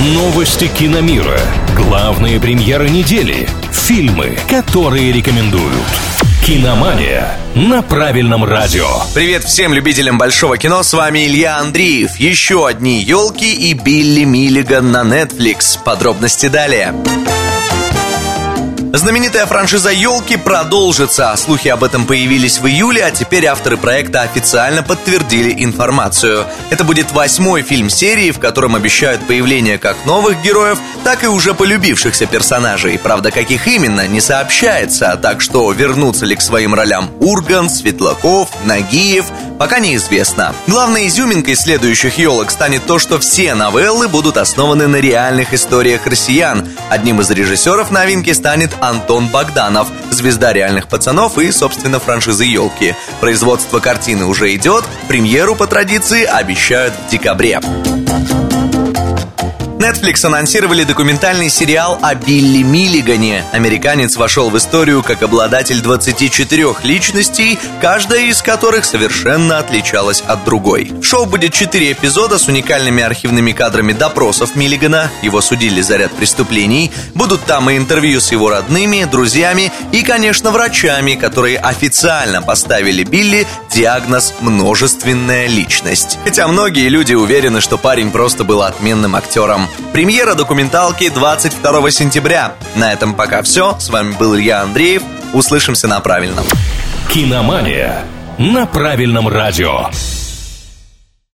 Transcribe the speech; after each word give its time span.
Новости 0.00 0.68
киномира. 0.68 1.40
Главные 1.74 2.38
премьеры 2.38 2.88
недели. 2.88 3.48
Фильмы, 3.72 4.38
которые 4.48 5.10
рекомендуют. 5.10 5.74
Киномания 6.46 7.36
на 7.56 7.82
правильном 7.82 8.44
радио. 8.44 8.86
Привет 9.12 9.42
всем 9.42 9.74
любителям 9.74 10.16
большого 10.16 10.56
кино, 10.56 10.84
с 10.84 10.94
вами 10.94 11.26
Илья 11.26 11.58
Андреев. 11.58 12.14
Еще 12.16 12.68
одни 12.68 13.02
елки 13.02 13.52
и 13.52 13.72
Билли 13.72 14.22
Миллиган 14.22 14.92
на 14.92 15.02
Netflix. 15.02 15.76
Подробности 15.82 16.46
далее. 16.46 16.94
Знаменитая 18.98 19.46
франшиза 19.46 19.92
«Елки» 19.92 20.36
продолжится. 20.36 21.32
Слухи 21.36 21.68
об 21.68 21.84
этом 21.84 22.04
появились 22.04 22.58
в 22.58 22.66
июле, 22.66 23.04
а 23.04 23.12
теперь 23.12 23.46
авторы 23.46 23.76
проекта 23.76 24.22
официально 24.22 24.82
подтвердили 24.82 25.62
информацию. 25.62 26.44
Это 26.70 26.82
будет 26.82 27.12
восьмой 27.12 27.62
фильм 27.62 27.90
серии, 27.90 28.32
в 28.32 28.40
котором 28.40 28.74
обещают 28.74 29.24
появление 29.24 29.78
как 29.78 30.04
новых 30.04 30.42
героев, 30.42 30.80
так 31.04 31.22
и 31.22 31.28
уже 31.28 31.54
полюбившихся 31.54 32.26
персонажей. 32.26 32.98
Правда, 32.98 33.30
каких 33.30 33.68
именно, 33.68 34.08
не 34.08 34.20
сообщается, 34.20 35.16
так 35.22 35.42
что 35.42 35.70
вернутся 35.70 36.26
ли 36.26 36.34
к 36.34 36.42
своим 36.42 36.74
ролям 36.74 37.08
Урган, 37.20 37.70
Светлаков, 37.70 38.48
Нагиев, 38.64 39.26
пока 39.58 39.78
неизвестно. 39.80 40.54
Главной 40.66 41.08
изюминкой 41.08 41.54
следующих 41.54 42.18
елок 42.18 42.50
станет 42.50 42.86
то, 42.86 42.98
что 42.98 43.18
все 43.18 43.54
новеллы 43.54 44.08
будут 44.08 44.36
основаны 44.36 44.86
на 44.86 44.96
реальных 44.96 45.52
историях 45.52 46.06
россиян. 46.06 46.68
Одним 46.90 47.20
из 47.20 47.30
режиссеров 47.30 47.90
новинки 47.90 48.32
станет 48.32 48.70
Антон 48.80 49.28
Богданов, 49.28 49.88
звезда 50.10 50.52
реальных 50.52 50.88
пацанов 50.88 51.38
и, 51.38 51.50
собственно, 51.52 51.98
франшизы 51.98 52.44
елки. 52.44 52.94
Производство 53.20 53.80
картины 53.80 54.24
уже 54.24 54.54
идет, 54.54 54.84
премьеру 55.08 55.56
по 55.56 55.66
традиции 55.66 56.24
обещают 56.24 56.94
в 56.94 57.10
декабре. 57.10 57.60
Netflix 59.78 60.24
анонсировали 60.24 60.82
документальный 60.82 61.48
сериал 61.48 62.00
о 62.02 62.16
Билли 62.16 62.64
Миллигане. 62.64 63.44
Американец 63.52 64.16
вошел 64.16 64.50
в 64.50 64.58
историю 64.58 65.04
как 65.04 65.22
обладатель 65.22 65.80
24 65.80 66.74
личностей, 66.82 67.56
каждая 67.80 68.22
из 68.22 68.42
которых 68.42 68.84
совершенно 68.84 69.58
отличалась 69.58 70.20
от 70.26 70.44
другой. 70.44 70.90
В 71.00 71.04
шоу 71.04 71.26
будет 71.26 71.52
4 71.52 71.92
эпизода 71.92 72.38
с 72.38 72.48
уникальными 72.48 73.04
архивными 73.04 73.52
кадрами 73.52 73.92
допросов 73.92 74.56
Миллигана. 74.56 75.12
Его 75.22 75.40
судили 75.40 75.80
за 75.80 75.96
ряд 75.96 76.10
преступлений. 76.10 76.90
Будут 77.14 77.44
там 77.44 77.70
и 77.70 77.76
интервью 77.76 78.20
с 78.20 78.32
его 78.32 78.50
родными, 78.50 79.04
друзьями 79.04 79.72
и, 79.92 80.02
конечно, 80.02 80.50
врачами, 80.50 81.14
которые 81.14 81.56
официально 81.56 82.42
поставили 82.42 83.04
Билли 83.04 83.46
диагноз 83.72 84.34
«множественная 84.40 85.46
личность». 85.46 86.18
Хотя 86.24 86.48
многие 86.48 86.88
люди 86.88 87.14
уверены, 87.14 87.60
что 87.60 87.78
парень 87.78 88.10
просто 88.10 88.42
был 88.42 88.62
отменным 88.62 89.14
актером. 89.14 89.67
Премьера 89.92 90.34
документалки 90.34 91.08
22 91.08 91.90
сентября. 91.90 92.54
На 92.76 92.92
этом 92.92 93.14
пока 93.14 93.42
все. 93.42 93.76
С 93.78 93.88
вами 93.88 94.12
был 94.12 94.36
Илья 94.36 94.62
Андреев. 94.62 95.02
Услышимся 95.32 95.88
на 95.88 96.00
правильном. 96.00 96.44
Киномания 97.12 98.04
на 98.38 98.66
правильном 98.66 99.28
радио. 99.28 99.88